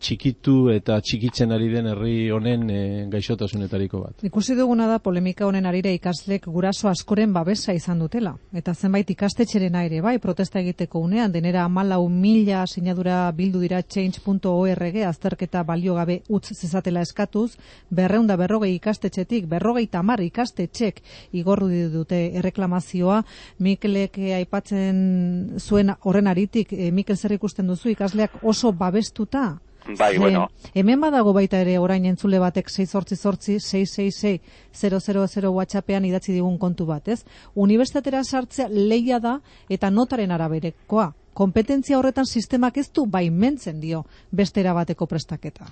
txikitu 0.00 0.70
eta 0.72 0.96
txikitzen 1.04 1.52
ari 1.52 1.68
den 1.72 1.88
herri 1.90 2.30
honen 2.32 2.64
e, 2.72 2.80
gaixotasunetariko 3.12 4.00
bat. 4.00 4.24
Ikusi 4.24 4.56
duguna 4.56 4.86
da 4.88 4.98
polemika 5.04 5.44
honen 5.46 5.68
arire 5.68 5.92
ikaslek 5.94 6.48
guraso 6.48 6.88
askoren 6.88 7.34
babesa 7.36 7.74
izan 7.76 8.00
dutela. 8.00 8.32
Eta 8.56 8.74
zenbait 8.74 9.10
ikastetxeren 9.12 9.76
aire, 9.76 10.00
bai, 10.00 10.16
protesta 10.18 10.60
egiteko 10.62 11.04
unean, 11.04 11.32
denera 11.32 11.66
amalau 11.68 12.08
mila 12.08 12.64
sinadura 12.66 13.20
bildu 13.36 13.60
dira 13.60 13.82
change.org 13.82 15.00
azterketa 15.10 15.62
balio 15.68 15.94
gabe 16.00 16.20
utz 16.28 16.54
zezatela 16.56 17.04
eskatuz, 17.04 17.52
berreunda 17.90 18.36
berrogei 18.40 18.74
ikastetxetik, 18.78 19.48
berrogei 19.50 19.86
tamar 19.92 20.24
ikastetxek 20.24 21.02
igorru 21.36 21.68
dute 21.92 22.24
erreklamazioa, 22.40 23.22
Mikelek 23.60 24.16
aipatzen 24.40 25.58
zuen 25.60 25.92
horren 26.00 26.30
aritik, 26.30 26.72
e, 26.72 26.90
Mikel 26.90 27.16
zer 27.16 27.36
ikusten 27.36 27.68
duzu 27.68 27.92
ikasleak 27.92 28.40
oso 28.42 28.72
babestuta? 28.72 29.58
Bai, 29.98 30.18
bueno. 30.18 30.50
Hemen 30.74 31.00
badago 31.00 31.32
baita 31.32 31.60
ere 31.60 31.78
orain 31.78 32.04
entzule 32.06 32.38
batek 32.38 32.68
688-666-000 32.70 35.50
WhatsAppean 35.50 36.04
idatzi 36.04 36.32
digun 36.32 36.58
kontu 36.58 36.86
bat, 36.86 37.08
ez? 37.08 37.24
Unibertsitatera 37.54 38.24
sartzea 38.24 38.68
leia 38.68 39.20
da 39.20 39.40
eta 39.68 39.90
notaren 39.90 40.30
araberekoa. 40.30 41.14
Kompetentzia 41.34 41.98
horretan 41.98 42.26
sistemak 42.26 42.76
ez 42.76 42.92
du 42.92 43.06
baimentzen 43.06 43.80
dio 43.80 44.04
bestera 44.30 44.72
bateko 44.74 45.06
prestaketa. 45.06 45.66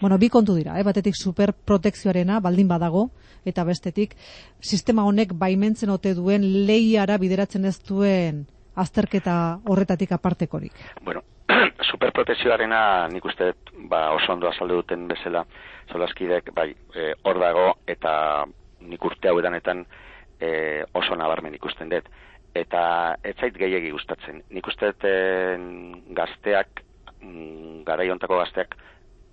Bueno, 0.00 0.18
bi 0.18 0.28
kontu 0.28 0.54
dira, 0.56 0.80
eh? 0.80 0.82
batetik 0.82 1.14
superprotekzioarena 1.14 2.40
baldin 2.42 2.68
badago, 2.68 3.10
eta 3.46 3.64
bestetik 3.64 4.16
sistema 4.60 5.04
honek 5.06 5.32
baimentzen 5.38 5.90
ote 5.90 6.14
duen 6.18 6.66
leiara 6.66 7.18
bideratzen 7.18 7.64
ez 7.64 7.78
duen 7.86 8.46
azterketa 8.74 9.60
horretatik 9.70 10.12
apartekorik. 10.12 10.72
Bueno, 11.04 11.22
superprotekzioarena 11.90 13.08
nik 13.12 13.24
uste 13.24 13.52
ba, 13.90 14.10
oso 14.16 14.32
ondo 14.32 14.48
azaldu 14.48 14.80
duten 14.82 15.06
bezala 15.08 15.44
solaskidek 15.92 16.50
bai 16.56 16.70
e, 16.72 17.12
hor 17.24 17.40
dago 17.42 17.66
eta 17.86 18.44
nik 18.84 19.04
urte 19.04 19.30
hau 19.30 19.38
edanetan 19.40 19.84
e, 20.40 20.84
oso 20.94 21.16
nabarmen 21.18 21.54
ikusten 21.58 21.92
dut. 21.92 22.08
Eta 22.54 22.80
ez 23.26 23.34
zait 23.40 23.56
gehiagi 23.58 23.90
gustatzen. 23.90 24.42
Nik 24.54 24.66
uste 24.70 24.92
gazteak 26.14 26.84
mm, 27.20 27.82
garaiontako 27.88 28.38
gazteak 28.38 28.76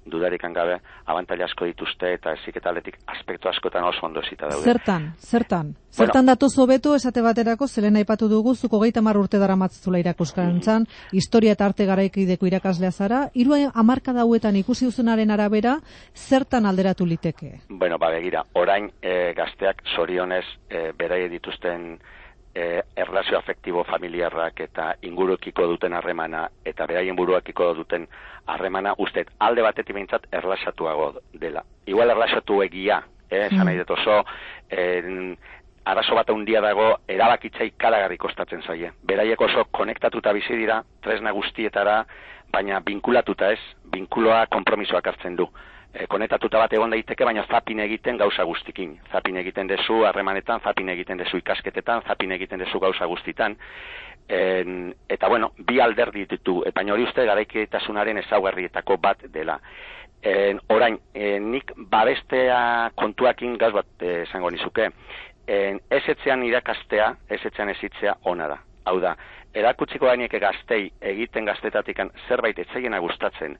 dudarik 0.06 0.42
gabe 0.54 0.80
abantaila 1.06 1.46
asko 1.46 1.66
dituzte 1.66 2.14
eta 2.14 2.34
eziketaletik 2.34 2.98
aspektu 3.08 3.50
askotan 3.50 3.84
oso 3.84 4.06
ondo 4.06 4.22
zita 4.28 4.48
daude. 4.50 4.64
Zertan, 4.64 5.14
zertan. 5.20 5.76
Zertan 5.92 6.26
bueno, 6.26 6.32
datu 6.32 6.50
zobetu 6.50 6.96
esate 6.96 7.22
baterako, 7.22 7.68
zelen 7.68 7.98
aipatu 7.98 8.30
dugu, 8.30 8.56
zuko 8.56 8.80
geita 8.80 9.02
urte 9.02 9.38
dara 9.38 9.56
matzula 9.56 10.00
irakuskantzan, 10.00 10.82
mm. 10.84 11.16
historia 11.18 11.52
eta 11.52 11.66
arte 11.66 11.86
garaikideko 11.86 12.48
irakaslea 12.48 12.92
zara, 12.92 13.30
iru 13.34 13.54
amarka 13.74 14.14
dauetan 14.14 14.56
ikusi 14.56 14.86
duzunaren 14.86 15.32
arabera, 15.32 15.80
zertan 16.16 16.66
alderatu 16.66 17.06
liteke? 17.06 17.62
Bueno, 17.70 17.98
ba, 17.98 18.10
begira, 18.10 18.46
orain 18.54 18.90
e, 19.02 19.34
gazteak 19.36 19.84
sorionez 19.96 20.46
e, 20.70 20.92
beraie 20.98 21.30
dituzten 21.30 22.00
e, 22.56 22.82
erlazio 22.96 23.38
afektibo 23.38 23.84
familiarrak 23.84 24.60
eta 24.68 24.96
ingurukiko 25.02 25.68
duten 25.68 25.94
harremana 25.94 26.48
eta 26.66 26.88
beraien 26.88 27.16
buruakiko 27.16 27.74
duten 27.76 28.08
harremana 28.48 28.94
uste 28.98 29.26
alde 29.40 29.62
batetik 29.62 29.96
behintzat 29.96 30.28
erlazatuago 30.32 31.14
dela. 31.34 31.64
Igual 31.86 32.10
erlazatu 32.10 32.62
egia, 32.64 33.02
eh, 33.30 33.48
mm. 33.52 33.64
nahi 33.66 33.82
dut 33.82 33.96
oso, 33.98 34.22
en, 34.70 35.38
arazo 35.86 36.16
bat 36.16 36.30
handia 36.30 36.62
dago 36.62 36.92
erabakitzai 37.08 37.72
kalagarri 37.78 38.18
kostatzen 38.18 38.62
zaie. 38.62 38.92
Beraiek 39.04 39.42
oso 39.42 39.66
konektatuta 39.72 40.34
bizi 40.34 40.58
dira, 40.58 40.82
tresna 41.02 41.32
guztietara, 41.32 42.04
baina 42.52 42.82
binkulatuta 42.86 43.52
ez, 43.52 43.62
binkuloa 43.92 44.46
kompromisoak 44.52 45.08
hartzen 45.08 45.38
du 45.40 45.48
e, 45.94 46.08
konetatuta 46.08 46.60
bat 46.62 46.74
egon 46.74 46.94
daiteke, 46.94 47.26
baina 47.26 47.44
zapin 47.50 47.80
egiten 47.84 48.18
gauza 48.18 48.44
guztikin. 48.48 48.98
Zapin 49.12 49.38
egiten 49.42 49.70
dezu 49.70 50.02
harremanetan, 50.08 50.62
zapin 50.64 50.90
egiten 50.90 51.20
dezu 51.20 51.42
ikasketetan, 51.42 52.04
zapin 52.08 52.32
egiten 52.38 52.60
dezu 52.64 52.80
gauza 52.80 53.06
guztitan. 53.06 53.58
En, 54.30 54.94
eta 55.10 55.30
bueno, 55.30 55.52
bi 55.68 55.82
alderdi 55.82 56.26
ditu, 56.30 56.62
eta 56.68 56.86
hori 56.94 57.04
uste 57.04 57.26
garaiketasunaren 57.26 58.22
ezaugarrietako 58.24 58.98
bat 58.98 59.26
dela. 59.34 59.60
En, 60.24 60.62
orain, 60.70 61.00
en, 61.14 61.52
nik 61.52 61.74
babestea 61.76 62.92
kontuakin 62.96 63.58
gaz 63.58 63.74
bat 63.74 64.08
esango 64.24 64.52
nizuke. 64.52 64.92
En, 65.48 65.82
ez 65.90 66.04
etzean 66.08 66.44
irakastea, 66.44 67.16
ez 67.30 67.42
etzean 67.46 67.70
ezitzea 67.74 68.16
ona 68.30 68.48
da. 68.48 68.60
Hau 68.86 69.00
da, 69.02 69.16
erakutsiko 69.54 70.08
gainek 70.08 70.34
gaztei 70.42 70.88
egiten 71.06 71.46
gaztetatikan 71.46 72.10
zerbait 72.28 72.58
etzaiena 72.64 73.02
gustatzen, 73.04 73.58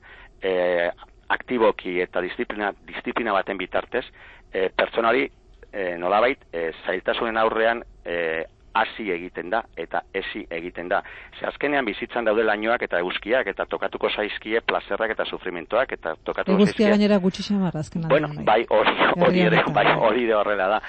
aktiboki 1.32 1.98
eta 2.04 2.22
disiplina, 2.24 2.72
disiplina 2.88 3.32
baten 3.32 3.60
bitartez, 3.60 4.04
e, 4.52 4.68
pertsonari 4.76 5.26
e, 5.72 5.96
nolabait 5.98 6.44
e, 6.52 6.70
zailtasunen 6.86 7.40
aurrean 7.40 7.82
e, 8.04 8.44
hasi 8.74 9.10
egiten 9.12 9.50
da 9.52 9.62
eta 9.76 10.02
esi 10.16 10.44
egiten 10.50 10.88
da. 10.88 11.02
Ze 11.38 11.46
azkenean 11.46 11.84
bizitzan 11.84 12.24
daude 12.24 12.44
lainoak 12.44 12.82
eta 12.86 13.00
eguzkiak 13.04 13.50
eta 13.52 13.66
tokatuko 13.68 14.10
zaizkie 14.10 14.60
plazerrak 14.66 15.12
eta 15.14 15.26
sufrimentoak 15.28 15.92
eta 15.98 16.14
tokatuko 16.24 16.56
zaizkie. 16.56 16.86
Eguzkia 16.86 16.94
gainera 16.94 17.18
gutxi 17.20 17.44
xamar 17.48 17.76
azkenean. 17.76 18.08
Bueno, 18.08 18.30
bai, 18.48 18.62
hori, 18.70 18.96
hori 19.26 19.44
ere, 19.48 19.64
bai, 19.76 19.86
hori 20.08 20.30
horrela 20.32 20.68
da. 20.76 20.80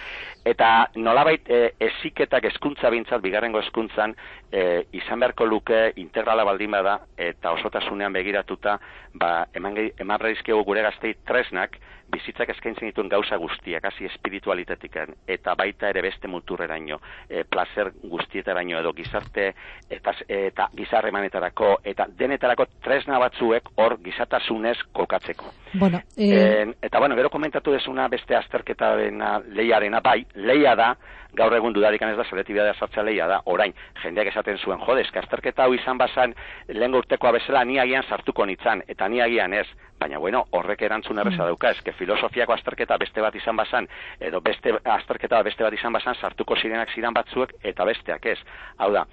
Eta 0.45 0.89
nolabait 0.99 1.47
e, 1.47 1.59
eziketak 1.79 2.49
eskuntza 2.49 2.89
bintzat, 2.91 3.21
bigarrengo 3.23 3.61
eskuntzan, 3.63 4.11
e, 4.51 4.83
izan 4.99 5.21
beharko 5.23 5.47
luke 5.47 5.79
integrala 6.03 6.43
baldin 6.43 6.75
bada 6.75 6.97
eta 7.17 7.53
osotasunean 7.55 8.13
begiratuta, 8.13 8.77
ba, 9.13 9.47
eman, 9.55 9.77
eman 9.99 10.19
gure 10.65 10.81
gaztei 10.81 11.13
tresnak, 11.25 11.79
bizitzak 12.11 12.51
eskaintzen 12.53 12.89
dituen 12.89 13.09
gauza 13.09 13.37
guztiak, 13.41 13.85
hasi 13.85 14.05
espiritualitetikan, 14.05 15.15
eta 15.27 15.55
baita 15.55 15.89
ere 15.89 16.01
beste 16.01 16.27
muturreraino, 16.27 16.99
e, 17.29 17.43
placer 17.43 17.93
guztietaraino 18.03 18.79
edo 18.79 18.93
gizarte 18.93 19.53
eta, 19.89 20.13
eta 20.27 20.69
gizarremanetarako, 20.75 21.77
eta 21.83 22.07
denetarako 22.19 22.67
tresna 22.83 23.19
batzuek 23.23 23.73
hor 23.77 23.97
gizatasunez 24.03 24.77
kokatzeko. 24.91 25.62
Bueno, 25.73 26.01
e... 26.15 26.75
eta 26.81 26.99
bueno, 26.99 27.15
gero 27.15 27.29
komentatu 27.29 27.71
desuna 27.71 28.07
beste 28.07 28.35
azterketa 28.35 28.95
dena 28.95 29.39
leiarena, 29.39 29.99
bai, 30.05 30.25
leia 30.35 30.75
da, 30.75 30.93
gaur 31.33 31.55
egun 31.57 31.73
dudarikan 31.73 32.11
ez 32.11 32.17
da 32.17 32.25
selektibitatea 32.29 32.75
sartzea 32.77 33.03
leia 33.03 33.27
da, 33.27 33.39
orain, 33.49 33.73
jendeak 34.03 34.29
esaten 34.29 34.59
zuen, 34.61 34.79
jode, 34.85 35.05
azterketa 35.21 35.65
hau 35.65 35.73
izan 35.73 35.97
bazan, 35.97 36.35
lehen 36.69 36.93
urtekoa 36.95 37.31
bezala, 37.33 37.63
ni 37.65 37.79
agian 37.81 38.05
sartuko 38.07 38.45
nitzan, 38.45 38.83
eta 38.87 39.07
ni 39.09 39.21
agian 39.21 39.53
ez, 39.53 39.65
baina 39.99 40.19
bueno, 40.19 40.43
horrek 40.51 40.81
erantzun 40.85 41.19
erreza 41.19 41.41
mm. 41.41 41.47
dauka, 41.49 41.71
eske 41.71 41.95
filosofiako 41.97 42.53
azterketa 42.53 42.97
beste 43.01 43.25
bat 43.25 43.35
izan 43.35 43.57
bazan, 43.57 43.89
edo 44.19 44.41
beste 44.41 44.75
azterketa 44.83 45.41
beste 45.43 45.65
bat 45.65 45.73
izan 45.73 45.93
bazan, 45.93 46.19
sartuko 46.21 46.55
zirenak 46.59 46.93
ziren 46.93 47.17
batzuek, 47.17 47.57
eta 47.63 47.85
besteak 47.89 48.29
ez. 48.35 48.37
Hau 48.77 48.91
da, 48.93 49.07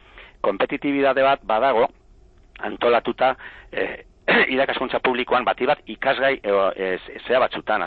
kompetitibidade 0.44 1.24
bat 1.24 1.44
badago, 1.46 1.88
antolatuta, 2.60 3.34
eh, 3.72 4.04
irakaskuntza 4.54 5.00
publikoan 5.04 5.44
bati 5.44 5.66
bat 5.66 5.84
ikasgai 5.86 6.34
e, 6.42 6.90
zea 7.26 7.40
batzutan, 7.42 7.86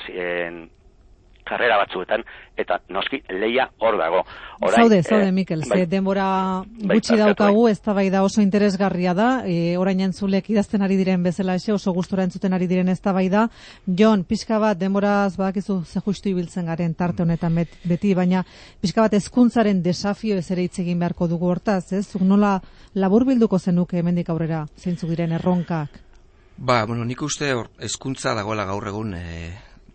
jarrera 1.47 1.77
batzuetan, 1.81 2.23
eta 2.57 2.79
noski 2.93 3.19
leia 3.39 3.65
hor 3.83 3.97
dago. 3.99 4.21
Orain, 4.61 4.83
zaude, 4.83 5.01
zaude, 5.03 5.27
eh, 5.27 5.31
Mikel, 5.35 5.63
bai, 5.67 5.79
ze 5.79 5.87
denbora 5.89 6.25
bai, 6.63 6.97
gutxi 6.97 7.17
daukagu, 7.19 7.67
ez 7.67 7.79
da 7.83 7.93
bai 7.93 8.09
da 8.13 8.23
oso 8.23 8.41
interesgarria 8.41 9.13
da, 9.17 9.29
e, 9.45 9.75
orain 9.77 9.99
entzulek 10.05 10.49
idazten 10.53 10.85
ari 10.85 10.97
diren 10.99 11.23
bezala 11.23 11.55
ese, 11.59 11.73
oso 11.73 11.93
gustora 11.93 12.23
entzuten 12.23 12.53
ari 12.53 12.67
diren 12.67 12.89
ez 12.89 12.99
da 13.01 13.13
bai 13.13 13.27
da. 13.29 13.47
Jon, 13.85 14.23
pixka 14.23 14.59
bat, 14.59 14.79
denboraz 14.79 15.35
badakizu 15.37 15.81
ze 15.85 15.99
justu 16.05 16.29
ibiltzen 16.29 16.65
garen 16.71 16.93
tarte 16.95 17.23
honetan 17.23 17.59
beti, 17.83 18.13
baina 18.13 18.43
pixka 18.81 19.01
bat 19.01 19.13
ezkuntzaren 19.19 19.83
desafio 19.83 20.37
ez 20.37 20.49
ere 20.51 20.63
hitz 20.63 20.79
egin 20.79 20.99
beharko 20.99 21.27
dugu 21.27 21.51
hortaz, 21.51 21.91
ez? 21.93 22.07
Zuk 22.07 22.21
nola 22.21 22.59
labur 22.95 23.25
bilduko 23.25 23.59
zenuke 23.59 23.99
hemendik 23.99 24.29
aurrera, 24.29 24.65
zeintzuk 24.77 25.09
diren 25.09 25.31
erronkak? 25.31 26.12
Ba, 26.57 26.85
bueno, 26.85 27.03
nik 27.03 27.21
uste 27.25 27.49
hor, 27.57 27.71
ezkuntza 27.81 28.35
dagoela 28.37 28.65
gaur 28.69 28.85
egun 28.87 29.15
e, 29.17 29.23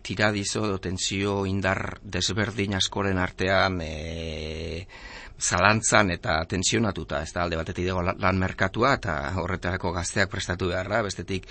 tiradizo 0.03 0.65
edo 0.67 0.79
tensio 0.83 1.45
indar 1.47 1.99
desberdin 2.03 2.75
askoren 2.75 3.17
artean 3.17 3.79
e, 3.81 4.85
zalantzan 5.39 6.11
eta 6.11 6.41
tensionatuta, 6.51 7.23
ez 7.23 7.31
da 7.31 7.45
alde 7.45 7.55
batetik 7.55 7.87
dago 7.87 8.03
lan 8.03 8.41
merkatua 8.43 8.97
eta 8.99 9.15
horretarako 9.39 9.93
gazteak 9.95 10.29
prestatu 10.29 10.67
beharra, 10.73 11.01
bestetik 11.07 11.47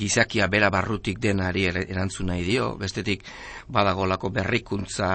gizakia 0.00 0.48
bera 0.50 0.70
barrutik 0.70 1.20
denari 1.22 1.68
erantzun 1.70 2.32
nahi 2.32 2.42
dio, 2.42 2.72
bestetik 2.80 3.22
badagolako 3.68 4.32
berrikuntza 4.34 5.10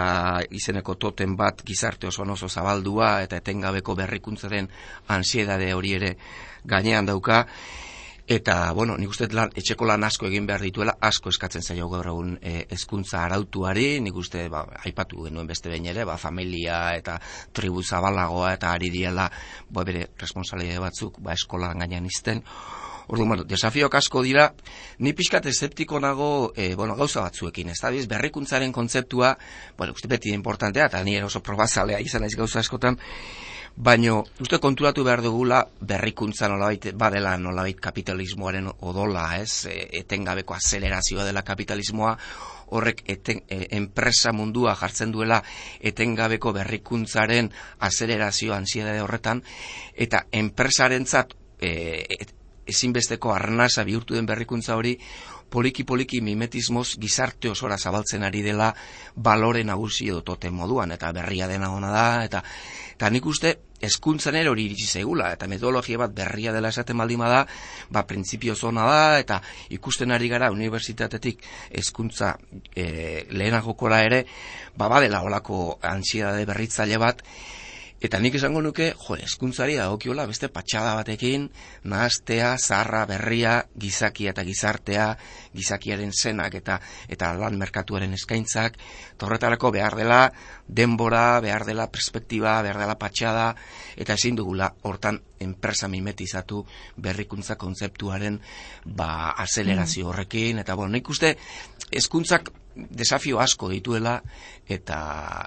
izeneko 0.50 0.96
toten 0.96 1.36
bat 1.36 1.64
gizarte 1.66 2.08
oso 2.08 2.24
oso 2.24 2.48
zabaldua 2.48 3.24
eta 3.24 3.44
etengabeko 3.44 3.96
berrikuntzaren 3.96 4.70
ansiedade 5.08 5.74
hori 5.74 5.94
ere 6.00 6.18
gainean 6.64 7.06
dauka, 7.06 7.46
Eta, 8.28 8.72
bueno, 8.74 8.96
nik 8.98 9.12
uste 9.14 9.28
lan, 9.38 9.52
etxeko 9.54 9.86
lan 9.86 10.04
asko 10.08 10.26
egin 10.26 10.48
behar 10.50 10.64
dituela, 10.66 10.96
asko 11.10 11.30
eskatzen 11.30 11.62
zaio 11.62 11.86
gaur 11.92 12.08
egun 12.10 12.32
e, 12.42 12.64
ezkuntza 12.74 13.20
arautuari, 13.22 14.00
nik 14.02 14.18
uste, 14.18 14.48
ba, 14.50 14.64
aipatu 14.82 15.28
genuen 15.28 15.46
beste 15.46 15.70
behin 15.70 15.86
ere, 15.92 16.08
ba, 16.10 16.18
familia 16.18 16.80
eta 16.98 17.20
tribu 17.54 17.84
zabalagoa 17.86 18.56
eta 18.58 18.72
ari 18.74 18.90
diela, 18.90 19.28
ba, 19.70 19.86
bere 19.86 20.08
responsalia 20.18 20.82
batzuk, 20.82 21.22
ba, 21.22 21.38
eskola 21.38 21.70
gainean 21.78 22.10
izten. 22.10 22.42
Orduan, 23.08 23.30
bueno, 23.30 23.44
desafio 23.44 23.90
asko 23.92 24.24
dira, 24.24 24.54
ni 25.00 25.14
pixkat 25.14 25.46
eseptiko 25.46 26.00
nago, 26.00 26.52
e, 26.56 26.74
bueno, 26.76 26.96
gauza 26.96 27.22
batzuekin, 27.22 27.70
ez 27.70 27.80
da, 27.82 27.92
biz, 27.92 28.08
berrikuntzaren 28.08 28.72
kontzeptua, 28.72 29.38
bueno, 29.78 29.94
uste 29.94 30.08
beti 30.08 30.34
importantea, 30.34 30.88
eta 30.88 31.04
ni 31.04 31.20
oso 31.22 31.42
probazalea 31.44 32.00
izan 32.00 32.24
ez 32.24 32.36
gauza 32.36 32.60
askotan, 32.60 32.98
Baino, 33.76 34.22
uste 34.40 34.56
konturatu 34.64 35.04
behar 35.04 35.20
dugula 35.20 35.58
berrikuntza 35.84 36.48
nolabait 36.48 36.94
badela 36.96 37.34
nolabait 37.36 37.76
kapitalismoaren 37.76 38.70
odola, 38.72 39.26
ez? 39.36 39.66
E, 39.68 39.90
etengabeko 40.00 40.56
azelerazioa 40.56 41.26
dela 41.28 41.44
kapitalismoa, 41.44 42.14
horrek 42.72 43.04
eten, 43.12 43.42
e, 43.50 43.68
enpresa 43.76 44.32
mundua 44.32 44.78
jartzen 44.80 45.12
duela 45.12 45.42
etengabeko 45.84 46.54
berrikuntzaren 46.56 47.52
azelerazio 47.90 48.56
ansiedade 48.56 49.04
horretan, 49.04 49.44
eta 49.92 50.24
enpresarentzat 50.32 51.36
e, 51.60 52.08
ezinbesteko 52.66 53.34
arnasa 53.34 53.84
bihurtu 53.84 54.16
den 54.18 54.26
berrikuntza 54.26 54.76
hori, 54.76 54.96
poliki-poliki 55.50 56.22
mimetismoz 56.26 56.96
gizarte 57.00 57.50
osora 57.52 57.78
zabaltzen 57.78 58.26
ari 58.26 58.42
dela 58.42 58.72
balore 59.16 59.64
nagusi 59.64 60.10
edo 60.10 60.22
toten 60.26 60.54
moduan, 60.54 60.92
eta 60.92 61.12
berria 61.16 61.48
dena 61.48 61.72
ona 61.72 61.92
da, 61.94 62.08
eta, 62.26 62.42
eta 62.96 63.10
nik 63.14 63.26
uste 63.30 63.54
eskuntzan 63.86 64.36
ere 64.40 64.50
hori 64.50 64.66
iritsi 64.66 64.88
zaigula, 65.00 65.30
eta 65.36 65.48
metodologia 65.52 66.00
bat 66.02 66.14
berria 66.16 66.54
dela 66.56 66.72
esaten 66.74 66.98
baldin 66.98 67.22
da, 67.24 67.46
ba, 67.90 68.06
printzipio 68.08 68.56
zona 68.56 68.86
da, 68.90 69.20
eta 69.20 69.42
ikusten 69.78 70.12
ari 70.12 70.30
gara 70.32 70.52
unibertsitatetik 70.52 71.44
eskuntza 71.70 72.36
e, 72.74 73.28
lehenagokora 73.32 74.02
ere, 74.04 74.26
ba, 74.76 74.90
badela 74.90 75.22
olako 75.22 75.78
ansiedade 75.84 76.46
berritzaile 76.46 76.98
bat, 76.98 77.22
Eta 78.04 78.20
nik 78.20 78.36
esango 78.36 78.60
nuke, 78.60 78.90
jo, 79.00 79.16
eskuntzari 79.16 79.78
dagokiola 79.80 80.26
beste 80.28 80.50
patxada 80.52 80.98
batekin, 80.98 81.46
nahaztea, 81.88 82.50
zarra, 82.60 83.06
berria, 83.08 83.54
gizakia 83.80 84.34
eta 84.34 84.44
gizartea, 84.44 85.06
gizakiaren 85.56 86.12
zenak 86.12 86.58
eta 86.60 86.76
eta 87.08 87.32
lan 87.40 87.56
merkatuaren 87.62 88.12
eskaintzak, 88.18 88.76
torretarako 89.18 89.72
behar 89.78 89.96
dela 89.96 90.20
denbora, 90.68 91.40
behar 91.40 91.64
dela 91.66 91.88
perspektiba, 91.92 92.58
behar 92.68 92.82
dela 92.84 92.98
patxada, 93.00 93.48
eta 93.96 94.20
ezin 94.20 94.36
dugula 94.36 94.74
hortan 94.84 95.22
enpresa 95.40 95.88
mimetizatu 95.88 96.66
berrikuntza 97.00 97.56
kontzeptuaren 97.56 98.42
ba, 98.86 99.32
azelerazio 99.40 100.04
mm. 100.04 100.10
horrekin, 100.12 100.60
eta 100.66 100.76
bueno, 100.76 100.98
nik 101.00 101.10
uste 101.16 101.38
eskuntzak 101.96 102.52
desafio 102.76 103.40
asko 103.40 103.70
dituela 103.72 104.18
eta 104.68 105.00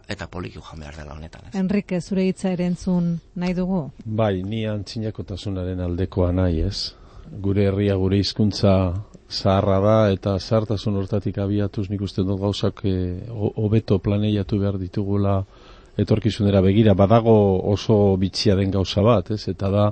eta 0.08 0.28
poliki 0.30 0.58
joan 0.58 0.80
behar 0.80 0.96
dela 0.96 1.14
honetan. 1.14 1.48
Ez. 1.48 1.54
Enrique, 1.60 2.00
zure 2.00 2.24
hitza 2.28 2.52
ere 2.52 2.66
entzun 2.66 3.18
nahi 3.36 3.54
dugu? 3.54 3.88
Bai, 4.04 4.42
ni 4.42 4.64
antzinakotasunaren 4.66 5.80
aldekoa 5.84 6.32
nahi 6.32 6.62
ez. 6.66 6.92
Gure 7.28 7.66
herria, 7.68 7.96
gure 8.00 8.18
hizkuntza 8.18 8.74
zaharra 9.28 9.80
da 9.84 9.96
eta 10.12 10.38
zartasun 10.38 10.96
hortatik 10.96 11.38
abiatuz 11.38 11.88
nik 11.90 12.00
uste 12.00 12.24
dut 12.24 12.40
gauzak 12.40 12.80
eh, 12.88 13.20
hobeto 13.28 13.98
e, 13.98 14.02
planeiatu 14.04 14.58
behar 14.58 14.78
ditugula 14.80 15.42
etorkizunera 15.98 16.62
begira. 16.64 16.94
Badago 16.94 17.34
oso 17.72 18.16
bitxia 18.16 18.56
den 18.56 18.70
gauza 18.70 19.02
bat, 19.02 19.32
ez? 19.34 19.48
Eta 19.50 19.68
da, 19.70 19.90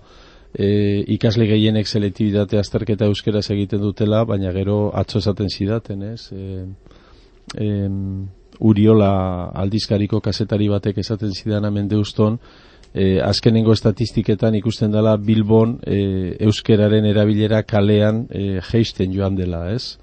e, 0.54 1.02
ikasle 1.16 1.46
gehienek 1.50 1.88
selektibitate 1.90 2.60
azterketa 2.60 3.08
euskeraz 3.10 3.44
egiten 3.50 3.82
dutela, 3.82 4.24
baina 4.24 4.52
gero 4.54 4.90
atzo 4.94 5.18
esaten 5.18 5.50
zidaten, 5.50 6.02
ez? 6.14 6.30
E, 6.32 6.64
em, 7.54 8.26
Uriola 8.60 9.50
aldizkariko 9.52 10.22
kasetari 10.24 10.68
batek 10.72 10.98
esaten 11.02 11.34
zidan 11.34 11.66
hemen 11.68 11.88
deuston, 11.88 12.38
e, 12.94 13.20
azkenengo 13.20 13.74
estatistiketan 13.76 14.56
ikusten 14.56 14.94
dela 14.94 15.16
Bilbon 15.20 15.76
e, 15.84 16.36
euskeraren 16.48 17.04
erabilera 17.04 17.62
kalean 17.68 18.24
e, 18.30 18.62
geisten 18.70 19.12
joan 19.12 19.36
dela, 19.36 19.66
ez? 19.74 19.98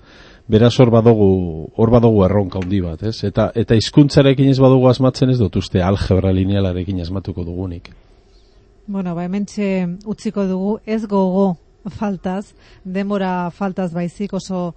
Beraz 0.47 0.73
hor 0.79 0.91
badugu, 0.91 1.69
hor 1.79 1.89
badugu 1.89 2.25
erronka 2.27 2.59
handi 2.61 2.81
bat, 2.83 3.01
ez? 3.07 3.23
Eta 3.25 3.49
eta 3.55 3.77
hizkuntzarekin 3.79 4.51
ez 4.51 4.59
badugu 4.61 4.89
asmatzen 4.91 5.31
ez 5.31 5.39
dut 5.39 5.55
uste 5.57 5.81
algebra 5.81 6.33
linealarekin 6.35 7.01
asmatuko 7.01 7.45
dugunik. 7.47 7.89
Bueno, 8.85 9.15
ba 9.15 9.23
hementxe 9.23 9.87
utziko 10.05 10.43
dugu 10.45 10.77
ez 10.85 11.05
gogo 11.07 11.55
faltaz, 11.97 12.51
demora 12.83 13.49
faltaz 13.55 13.93
baizik 13.95 14.35
oso 14.35 14.73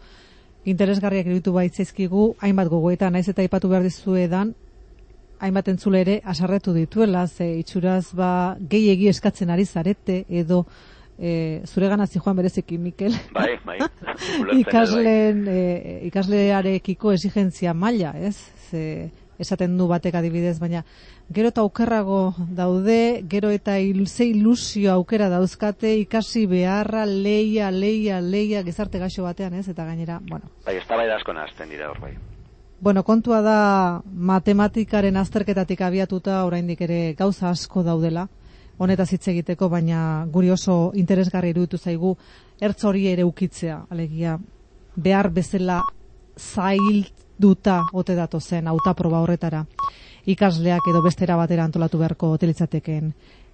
interesgarriak 0.67 1.29
iruditu 1.31 1.53
baitzaizkigu 1.55 2.29
hainbat 2.43 2.69
gogoetan 2.73 3.15
naiz 3.15 3.29
eta 3.31 3.45
aipatu 3.45 3.71
behar 3.71 3.87
dizuedan 3.87 4.53
hainbat 5.39 5.69
entzule 5.73 6.01
ere 6.03 6.21
asarretu 6.25 6.75
dituela 6.75 7.27
ze 7.27 7.49
itxuraz 7.61 8.15
ba 8.15 8.57
gehiegi 8.61 9.09
eskatzen 9.09 9.51
ari 9.51 9.65
zarete 9.65 10.25
edo 10.29 10.65
e, 11.19 11.63
zure 11.67 11.89
gana 11.89 12.07
joan 12.07 12.37
bereziki 12.37 12.79
Mikel 12.79 13.15
bai, 13.33 13.59
bai. 13.67 13.79
ikasleen 14.59 15.45
bai. 15.45 15.55
e, 15.55 16.01
ikaslearekiko 16.09 17.13
exigentzia 17.13 17.75
maila 17.75 18.15
ez 18.19 18.37
ze 18.71 19.11
esaten 19.39 19.77
du 19.79 19.89
batek 19.89 20.15
adibidez, 20.15 20.59
baina 20.61 20.85
gero 21.33 21.51
eta 21.53 21.61
aukerrago 21.61 22.35
daude, 22.57 23.25
gero 23.29 23.51
eta 23.51 23.79
ilze 23.79 24.27
ilusio 24.27 24.93
aukera 24.93 25.29
dauzkate, 25.33 25.97
ikasi 26.03 26.47
beharra, 26.47 27.07
leia, 27.07 27.71
leia, 27.71 28.21
leia, 28.21 28.63
gizarte 28.63 28.99
gaixo 29.03 29.27
batean 29.27 29.55
ez, 29.55 29.69
eta 29.69 29.85
gainera, 29.85 30.21
bueno. 30.31 30.51
Bai, 30.65 30.77
ez 30.77 30.87
bai 30.89 31.09
dasko 31.09 31.33
nazten 31.33 31.71
dira 31.71 31.91
hor 31.91 32.01
bai. 32.01 32.17
Bueno, 32.81 33.03
kontua 33.05 33.41
da 33.41 33.61
matematikaren 34.05 35.17
azterketatik 35.17 35.81
abiatuta 35.81 36.43
oraindik 36.45 36.83
ere 36.85 37.15
gauza 37.17 37.49
asko 37.49 37.83
daudela, 37.83 38.27
honetaz 38.79 39.09
hitz 39.15 39.29
egiteko, 39.33 39.71
baina 39.73 40.27
guri 40.33 40.51
oso 40.53 40.93
interesgarri 40.95 41.55
iruditu 41.55 41.79
zaigu 41.79 42.17
ertz 42.61 42.85
hori 42.85 43.07
ere 43.09 43.25
ukitzea, 43.25 43.87
alegia 43.91 44.37
behar 44.97 45.31
bezala 45.31 45.81
zail 46.37 47.07
duta 47.39 47.83
ote 47.93 48.15
dato 48.15 48.41
zen 48.41 48.69
autaproba 48.69 49.21
horretara. 49.21 49.65
Ikasleak 50.27 50.89
edo 50.91 51.03
bestera 51.03 51.37
batera 51.37 51.65
antolatu 51.65 51.99
beharko 51.99 52.33
hotelitzateken 52.35 53.13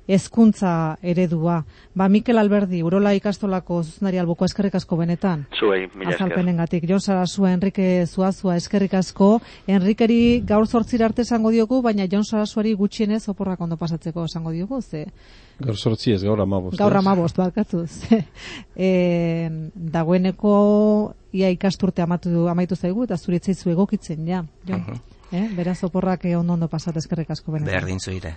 hezkuntza 0.08 0.98
eredua. 1.02 1.62
Ba, 1.94 2.08
Mikel 2.08 2.38
Alberdi, 2.38 2.82
Urola 2.82 3.12
ikastolako 3.14 3.82
zuzendari 3.82 4.18
alboko 4.18 4.44
eskerrik 4.44 4.74
asko 4.74 4.96
benetan. 4.96 5.46
Zuei, 5.58 5.86
mila 5.94 6.16
esker. 6.16 6.88
Jon 6.88 7.00
Sarasua, 7.00 7.52
Enrique 7.52 8.06
Zuazua, 8.06 8.56
eskerrik 8.56 8.94
asko. 8.94 9.40
Enrikeri 9.66 10.42
gaur 10.46 10.66
zortzir 10.66 11.04
arte 11.04 11.22
esango 11.22 11.50
diogu, 11.50 11.82
baina 11.82 12.06
Jon 12.10 12.24
Sarasuari 12.24 12.74
gutxienez 12.74 13.28
oporrak 13.28 13.60
ondo 13.60 13.76
pasatzeko 13.76 14.24
esango 14.24 14.50
diogu, 14.50 14.80
ze? 14.82 15.06
Gaur 15.60 15.76
zortzi 15.76 16.12
ez, 16.12 16.22
gaur 16.24 16.40
amabost. 16.40 16.78
Gaur 16.78 16.96
amabost, 16.96 17.36
barkatu. 17.36 17.86
e, 18.76 19.50
dagoeneko 19.96 21.14
ia 21.32 21.50
ikasturte 21.50 22.02
amatu, 22.02 22.48
amaitu 22.48 22.76
zaigu, 22.76 23.04
eta 23.04 23.16
zuritzaizu 23.16 23.70
egokitzen, 23.70 24.26
ja. 24.26 24.44
Jo. 24.66 24.76
Uh 24.76 24.86
-huh. 24.86 25.00
eh? 25.32 25.48
Beraz, 25.56 25.82
oporrak 25.84 26.24
ondo 26.36 26.52
ondo 26.52 26.68
pasat 26.68 26.96
eskerrik 26.96 27.30
asko 27.30 27.52
benetan. 27.52 27.74
Berdin 27.74 28.00
zuire. 28.00 28.34